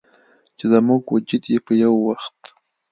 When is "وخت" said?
2.07-2.41